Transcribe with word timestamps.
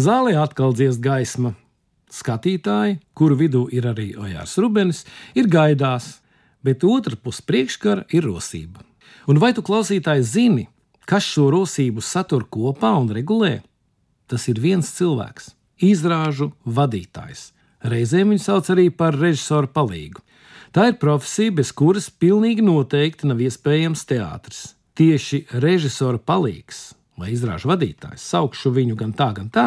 Zālē 0.00 0.32
atkal 0.40 0.72
dziest 0.72 1.02
gaisma. 1.04 1.50
Skatītāji, 2.10 2.98
kuru 3.12 3.36
vidū 3.36 3.66
ir 3.74 3.84
arī 3.90 4.14
Ojārs 4.16 4.56
Rubens, 4.62 5.02
ir 5.36 5.48
gaidās, 5.50 6.22
bet 6.64 6.86
otrā 6.88 7.18
pusē 7.20 7.44
priekškara 7.46 8.06
ir 8.16 8.24
rosība. 8.24 8.80
Un 9.28 9.38
vai 9.42 9.50
tu 9.52 9.60
klausītāji 9.66 10.24
zini, 10.24 10.64
kas 11.04 11.26
šo 11.28 11.50
rosību 11.52 12.00
satur 12.00 12.46
kopā 12.48 12.94
un 12.96 13.10
regulē? 13.12 13.60
Tas 14.30 14.46
ir 14.48 14.62
viens 14.62 14.88
cilvēks, 14.96 15.52
izrāžu 15.84 16.48
vadītājs. 16.64 17.50
Reizēm 17.84 18.32
viņu 18.32 18.44
sauc 18.46 18.70
arī 18.72 18.88
par 18.88 19.18
režisoru 19.18 19.68
palīgu. 19.68 20.24
Tā 20.72 20.86
ir 20.92 20.96
profesija, 21.02 21.52
bez 21.60 21.74
kuras 21.76 22.08
pilnīgi 22.08 22.64
noteikti 22.64 23.28
nav 23.28 23.42
iespējams 23.44 24.06
teātris. 24.08 24.64
Tieši 24.96 25.44
režisora 25.60 26.18
palīgs 26.18 26.90
vai 27.20 27.30
izrāžu 27.34 27.70
vadītājs, 27.70 28.24
saukšu 28.32 28.72
viņu 28.76 28.98
gan 28.98 29.14
tā, 29.16 29.30
gan 29.36 29.48
tā, 29.52 29.66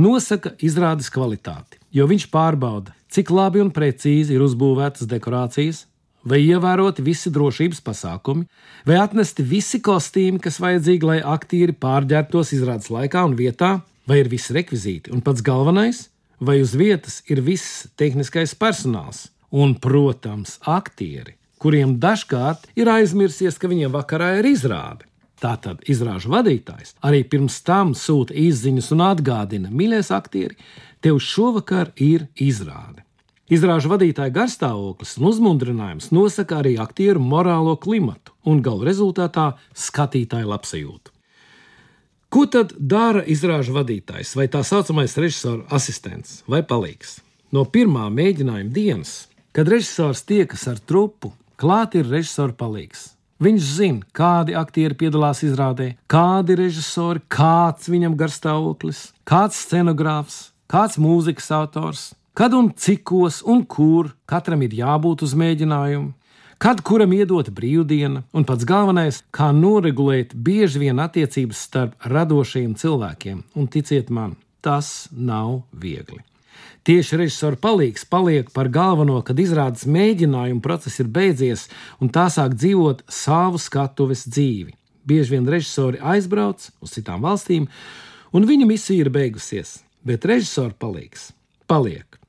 nosaka 0.00 0.54
izrādes 0.64 1.10
kvalitāti, 1.12 1.80
jo 1.94 2.08
viņš 2.10 2.28
pārbauda, 2.32 2.94
cik 3.12 3.30
labi 3.30 3.62
un 3.62 3.72
precīzi 3.74 4.34
ir 4.34 4.44
uzbūvētas 4.44 5.08
dekorācijas, 5.10 5.84
vai 6.24 6.40
ievēroti 6.40 7.04
visi 7.04 7.30
drošības 7.32 7.82
pasākumi, 7.84 8.46
vai 8.88 8.98
atnesti 9.02 9.44
visi 9.44 9.80
kostīmi, 9.84 10.40
kas 10.42 10.58
vajadzīgi, 10.62 11.06
lai 11.06 11.20
aktieri 11.20 11.76
pārģērbtos 11.76 12.54
izrādes 12.56 12.90
laikā 12.92 13.26
un 13.28 13.36
vietā, 13.38 13.76
vai 14.08 14.22
ir 14.22 14.32
visi 14.32 14.56
rekvizīti, 14.56 15.12
un 15.12 15.22
pats 15.24 15.44
galvenais, 15.44 16.08
vai 16.40 16.60
uz 16.64 16.74
vietas 16.76 17.20
ir 17.30 17.44
viss 17.44 17.86
tehniskais 18.00 18.56
personāls, 18.58 19.28
un, 19.52 19.76
protams, 19.76 20.58
aktieri, 20.66 21.36
kuriem 21.62 21.98
dažkārt 22.00 22.66
ir 22.76 22.90
aizmirsies, 22.90 23.60
ka 23.60 23.70
viņiem 23.70 23.92
vakarā 23.94 24.34
ir 24.40 24.50
izrāde. 24.50 25.06
Tātad 25.44 25.82
izrāžu 25.90 26.30
vadītājs 26.32 26.94
arī 27.04 27.20
pirms 27.28 27.58
tam 27.66 27.92
sūta 27.98 28.32
izziņas 28.32 28.92
un 28.94 29.02
atgādina, 29.04 29.68
mīļais 29.68 30.08
aktieri, 30.16 30.56
tev 31.04 31.18
šovakar 31.20 31.90
ir 32.00 32.30
izrāde. 32.40 33.02
Izrāžu 33.52 33.90
vadītāja 33.92 34.32
garstāvoklis 34.32 35.18
un 35.20 35.26
uzmundrinājums 35.28 36.08
nosaka 36.16 36.62
arī 36.62 36.78
aktieru 36.80 37.20
morālo 37.20 37.74
klimatu 37.76 38.32
un 38.48 38.62
galu 38.64 38.86
rezultātā 38.88 39.50
skatītāju 39.76 40.48
labsajūtu. 40.48 41.12
Ko 42.32 42.46
tad 42.50 42.72
dara 42.80 43.20
izrāžu 43.30 43.76
vadītājs 43.76 44.32
vai 44.38 44.48
tā 44.50 44.64
saucamais 44.64 45.12
režisora 45.20 45.68
asistents 45.76 46.40
vai 46.48 46.64
palīgs? 46.64 47.18
No 47.52 47.66
pirmā 47.68 48.08
mēģinājuma 48.10 48.72
dienas, 48.74 49.12
kad 49.52 49.68
režisors 49.68 50.24
tiekas 50.24 50.64
ar 50.72 50.80
trupu, 50.80 51.34
klāt 51.60 51.94
ir 52.00 52.08
režisora 52.08 52.56
palīgs. 52.56 53.13
Viņš 53.42 53.70
zina, 53.76 54.04
kādi 54.14 54.54
aktieri 54.54 54.94
piedalās 54.94 55.42
izrādē, 55.42 55.94
kādi 56.06 56.58
režisori, 56.60 57.24
kāds 57.28 57.90
viņam 57.90 58.14
garstāvoklis, 58.18 59.08
kāds 59.26 59.58
scenogrāfs, 59.66 60.52
kāds 60.70 61.00
mūzikas 61.02 61.50
autors, 61.54 62.12
Kad 62.34 62.54
un 62.54 62.72
cikos 62.76 63.42
un 63.46 63.62
kur 63.62 64.08
katram 64.26 64.64
ir 64.66 64.72
jābūt 64.74 65.22
uz 65.22 65.36
mēģinājumu, 65.38 66.08
kad 66.58 66.80
kuram 66.82 67.14
iedot 67.14 67.46
brīvdiena, 67.54 68.24
un 68.34 68.46
pats 68.48 68.66
galvenais, 68.66 69.20
kā 69.30 69.52
noregulēt 69.54 70.34
bieži 70.34 70.82
vien 70.82 70.98
attiecības 70.98 71.62
starp 71.68 72.08
radošiem 72.10 72.74
cilvēkiem, 72.74 73.38
un 73.54 73.70
ticiet 73.70 74.10
man, 74.10 74.34
tas 74.66 75.06
nav 75.14 75.60
viegli. 75.70 76.24
Tieši 76.84 77.16
režisora 77.16 77.56
palīgs 77.56 78.04
paliek 78.04 78.50
par 78.52 78.68
galveno, 78.68 79.20
kad 79.24 79.38
izrādes 79.40 79.86
mēģinājuma 79.88 80.60
process 80.64 81.00
ir 81.00 81.08
beidzies 81.08 81.68
un 82.00 82.10
tā 82.12 82.26
sāk 82.32 82.56
dzīvot 82.58 83.06
savu 83.08 83.60
skatuves 83.62 84.26
dzīvi. 84.28 84.74
Bieži 85.04 85.36
vien 85.36 85.48
režisori 85.48 86.00
aizbrauc 86.00 86.68
uz 86.84 86.92
citām 86.96 87.24
valstīm, 87.24 87.68
un 88.32 88.48
viņa 88.48 88.68
misija 88.68 89.04
ir 89.04 89.12
beigusies, 89.12 89.78
bet 90.04 90.28
režisora 90.28 90.76
palīgs 90.76 91.30
paliek. 91.68 92.20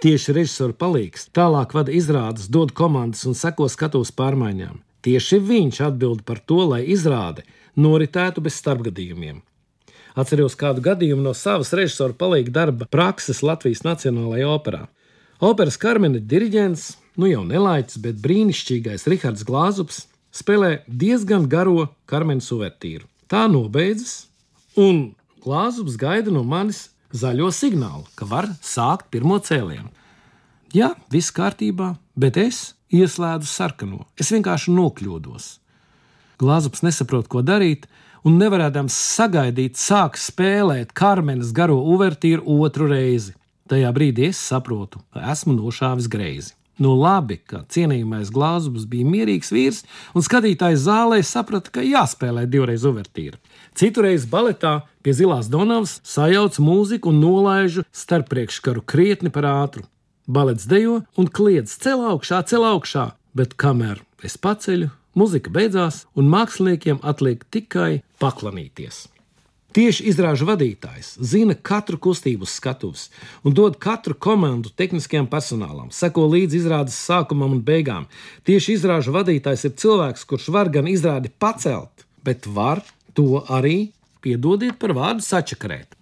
Tieši 0.00 0.32
režisora 0.38 0.72
palīgs 0.72 1.26
tālāk 1.36 1.74
vada 1.76 1.92
izrādes, 1.92 2.46
dod 2.48 2.70
komandas 2.72 3.26
un 3.28 3.34
seko 3.36 3.66
skatuves 3.68 4.14
pārmaiņām. 4.16 4.78
Tieši 5.04 5.38
viņš 5.44 5.80
atbild 5.90 6.22
par 6.28 6.40
to, 6.40 6.62
lai 6.72 6.84
izrāde 6.94 7.44
noritētu 7.76 8.40
bez 8.44 8.56
starpgadījumiem. 8.62 9.42
Atceros 10.18 10.56
kādu 10.58 10.82
gadījumu 10.84 11.22
no 11.22 11.34
savas 11.36 11.72
režisora 11.76 12.16
palīga 12.16 12.54
darba 12.54 12.88
prakses 12.90 13.44
Latvijas 13.46 13.84
Nacionālajā 13.86 14.48
operā. 14.50 14.82
Operas 15.40 15.78
karmena 15.80 16.20
diriģents, 16.20 16.96
nu 17.20 17.30
jau 17.30 17.44
nelaiķis, 17.46 18.00
bet 18.02 18.18
brīnišķīgais 18.24 19.06
Rihards 19.08 19.46
Glāzups 19.48 20.02
spēlē 20.34 20.82
diezgan 20.86 21.46
garo 21.48 21.88
karmena 22.10 22.42
uvertīru. 22.42 23.06
Tā 23.30 23.46
nobeidzas, 23.50 24.26
un 24.76 25.14
Glāzups 25.40 25.96
gaida 25.96 26.32
no 26.34 26.42
manis 26.44 26.90
zaļo 27.16 27.48
signālu, 27.54 28.04
ka 28.14 28.28
var 28.28 28.50
sākt 28.60 29.08
pirmo 29.14 29.38
cēlienu. 29.40 29.88
Jā, 30.74 30.92
viss 31.10 31.32
kārtībā, 31.34 31.94
bet 32.14 32.36
es 32.38 32.74
ieslēdzu 32.94 33.48
sarkano. 33.48 34.04
Es 34.20 34.30
vienkārši 34.34 34.74
nokļūdos. 34.74 35.48
Glāzups 36.40 36.84
nesaprot, 36.86 37.26
ko 37.30 37.42
darīt, 37.42 37.88
un 38.26 38.38
nevarēdams 38.40 38.96
sagaidīt, 39.16 39.78
sāk 39.80 40.18
spēlēt 40.20 40.94
Karmenes 40.96 41.52
garo 41.56 41.80
uvertīru 41.94 42.58
otru 42.60 42.88
reizi. 42.90 43.36
Tajā 43.70 43.90
brīdī 43.94 44.30
es 44.30 44.40
saprotu, 44.42 45.02
ka 45.14 45.30
esmu 45.32 45.54
nošāvis 45.54 46.08
greizi. 46.10 46.56
Nu, 46.80 46.94
labi, 46.96 47.36
ka 47.44 47.60
cienījamais 47.68 48.30
glāzums 48.32 48.86
bija 48.88 49.04
mierīgs 49.04 49.50
vīrs, 49.52 49.82
un 50.16 50.24
skatītājs 50.24 50.86
zālē 50.86 51.18
saprata, 51.28 51.68
ka 51.74 51.84
jāspēlē 51.84 52.46
divreiz 52.48 52.86
uvertīra. 52.88 53.36
Citurreiz 53.76 54.24
baletā 54.28 54.78
pie 55.04 55.12
zilās 55.16 55.50
donavas 55.52 55.98
sajauc 56.08 56.56
mūziku 56.64 57.12
un 57.12 57.20
nolaižu 57.20 57.84
starppriekškaru 57.92 58.82
krietni 58.88 59.32
par 59.34 59.48
ātru. 59.50 59.84
Balets 60.24 60.64
dejo 60.70 61.02
un 61.20 61.28
kliedz 61.28 61.76
cel 61.84 62.00
augšā, 62.14 62.40
cel 62.48 62.64
augšā, 62.64 63.10
bet 63.36 63.58
kamēr 63.60 64.00
es 64.24 64.40
paceļu, 64.40 64.88
muzika 65.14 65.52
beidzās, 65.52 66.04
un 66.14 66.28
māksliniekiem 66.32 67.00
atliek 67.02 67.42
tikai 67.50 68.02
paklanīties. 68.22 69.08
Tieši 69.70 70.08
izrāžu 70.10 70.48
vadītājs 70.48 71.12
zina 71.22 71.54
katru 71.54 71.94
kustību 72.02 72.46
skatuves 72.50 73.04
un 73.46 73.54
dod 73.54 73.76
katru 73.78 74.16
komandu 74.18 74.72
tehniskajam 74.74 75.28
personālam, 75.30 75.92
seko 75.94 76.24
līdzi 76.32 76.58
izrādes 76.58 76.96
sākumam 76.98 77.54
un 77.54 77.60
beigām. 77.62 78.08
Tieši 78.42 78.74
izrāžu 78.74 79.14
vadītājs 79.14 79.68
ir 79.68 79.76
cilvēks, 79.78 80.26
kurš 80.26 80.48
var 80.50 80.72
gan 80.74 80.90
izrādi 80.90 81.30
pacelt, 81.30 82.02
bet 82.26 82.50
var 82.50 82.82
to 83.14 83.44
arī, 83.46 83.92
piedodiet 84.26 84.74
par 84.82 84.96
vārdu, 84.98 85.22
sačakarēt. 85.22 85.94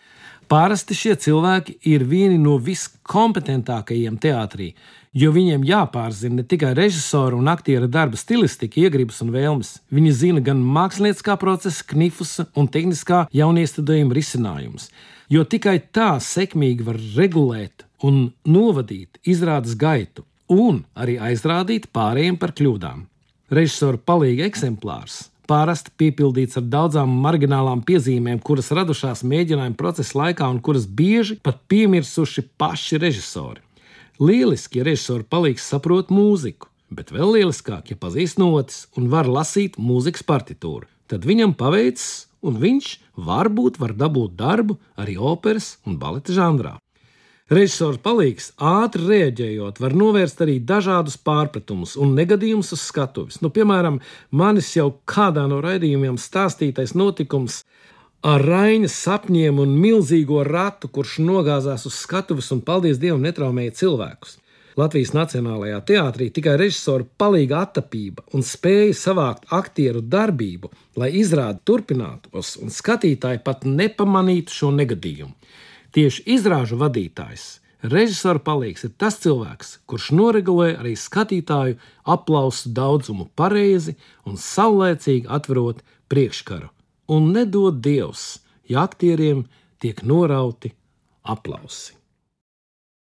Parasti 0.49 0.95
šie 0.97 1.13
cilvēki 1.21 1.75
ir 1.91 2.07
vieni 2.09 2.39
no 2.41 2.55
viskompetentākajiem 2.57 4.15
teātrī, 4.17 4.71
jo 5.13 5.29
viņiem 5.35 5.67
jāpārzina 5.69 6.39
ne 6.39 6.45
tikai 6.49 6.71
režisora 6.79 7.37
un 7.37 7.51
aktiera 7.53 7.85
darba 7.85 8.17
stilistika, 8.17 8.81
iegribas 8.81 9.21
un 9.21 9.35
vēlmes. 9.35 9.75
Viņi 9.93 10.15
zina 10.17 10.45
gan 10.45 10.63
mākslinieckā 10.65 11.37
procesa, 11.37 11.85
knifus 11.93 12.39
un 12.57 12.71
tehniskā 12.73 13.27
jauniestudējuma 13.37 14.17
risinājumus, 14.17 14.89
jo 15.29 15.45
tikai 15.45 15.83
tā 15.93 16.15
sekmīgi 16.17 16.89
var 16.89 16.97
regulēt 17.19 17.85
un 18.01 18.31
novadīt 18.49 19.21
izrādes 19.29 19.77
gaitu 19.77 20.25
un 20.49 20.87
arī 20.97 21.21
aizrādīt 21.21 21.91
pārējiem 21.93 22.41
par 22.41 22.57
kļūdām. 22.57 23.05
Režisora 23.53 24.01
palīga 24.01 24.49
eksemplārs 24.49 25.27
parasti 25.49 25.93
piepildīts 26.01 26.59
ar 26.61 26.67
daudzām 26.69 27.13
marginālām 27.25 27.83
piezīmēm, 27.89 28.43
kuras 28.45 28.71
radušās 28.77 29.25
mēģinājuma 29.27 29.79
procesa 29.81 30.19
laikā 30.21 30.49
un 30.53 30.61
kuras 30.65 30.87
bieži 30.87 31.39
pat 31.43 31.63
piemirsuši 31.73 32.45
paši 32.61 33.01
režisori. 33.03 33.65
Lieliski, 34.19 34.81
ja 34.81 34.89
režisori 34.89 35.25
palīgs 35.31 35.67
saprot 35.73 36.13
mūziku, 36.15 36.69
bet 36.91 37.13
vēl 37.15 37.37
lieliskāk, 37.39 37.93
ja 37.93 38.01
pazīst 38.01 38.41
notis 38.43 38.87
un 38.99 39.09
var 39.13 39.29
lasīt 39.31 39.79
mūzikas 39.81 40.27
partitūru. 40.27 40.89
Tad 41.09 41.25
viņam 41.25 41.55
paveicis, 41.57 42.27
un 42.45 42.59
viņš 42.61 42.91
varbūt 43.29 43.79
var 43.81 43.95
dabūt 43.97 44.37
darbu 44.37 44.77
arī 45.01 45.17
operas 45.17 45.77
un 45.87 45.97
baleta 46.03 46.35
žanrā. 46.37 46.77
Režisors 47.49 47.97
palīgs 48.05 48.51
ātri 48.61 49.07
rēģējot, 49.09 49.79
var 49.81 49.95
novērst 49.97 50.43
arī 50.45 50.59
dažādus 50.69 51.15
pārpratumus 51.25 51.95
un 51.97 52.11
negadījumus 52.13 52.75
uz 52.77 52.83
skatuves. 52.85 53.39
Nu, 53.41 53.49
piemēram, 53.49 54.03
manis 54.37 54.75
jau 54.77 54.91
kādā 55.09 55.47
no 55.49 55.63
raidījumiem 55.65 56.19
stāstītais 56.21 56.93
notikums 56.93 57.63
ar 58.21 58.45
Raina 58.45 58.91
sapņiem 58.93 59.63
un 59.65 59.73
milzīgo 59.81 60.43
ratu, 60.45 60.91
kurš 60.93 61.23
nogāzās 61.25 61.87
uz 61.89 61.97
skatuves 61.97 62.53
un, 62.53 62.61
paldies 62.61 63.01
Dievam, 63.01 63.25
netraumēja 63.25 63.79
cilvēkus. 63.81 64.37
Latvijas 64.79 65.15
Nacionālajā 65.17 65.79
teātrī 65.89 66.29
tikai 66.31 66.59
režisora 66.61 67.07
palīga 67.19 67.63
attapība 67.65 68.27
un 68.37 68.45
spēja 68.45 68.93
savākt 68.95 69.49
aktieru 69.57 70.05
darbību, 70.05 70.69
lai 71.01 71.15
izrādi 71.17 71.65
turpinātos 71.65 72.59
un 72.61 72.69
skatītāji 72.69 73.41
pat 73.49 73.65
nepamanītu 73.65 74.55
šo 74.61 74.71
negadījumu. 74.77 75.33
Tieši 75.97 76.25
izrāžu 76.35 76.77
vadītājs, 76.81 77.45
režisora 77.83 78.43
palīgs 78.45 78.85
ir 78.85 78.93
tas 79.01 79.17
cilvēks, 79.23 79.79
kurš 79.89 80.11
noregulē 80.19 80.75
arī 80.77 80.95
skatītāju 81.01 81.79
aplausu 82.05 82.73
daudzumu 82.77 83.29
pareizi 83.39 83.97
un 84.29 84.37
saulēcīgi 84.37 85.31
atverot 85.39 85.85
priekškaru. 86.13 86.69
Un 87.09 87.31
nedod 87.33 87.81
Dievs, 87.85 88.43
ja 88.69 88.85
aktieriem 88.85 89.47
tiek 89.81 90.05
norauti 90.05 90.75
aplausi. 91.25 91.98